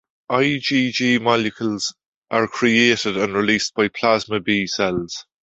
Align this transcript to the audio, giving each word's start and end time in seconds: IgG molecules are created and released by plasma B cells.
IgG 0.31 1.21
molecules 1.21 1.93
are 2.31 2.47
created 2.47 3.17
and 3.17 3.35
released 3.35 3.75
by 3.75 3.87
plasma 3.87 4.39
B 4.39 4.65
cells. 4.65 5.27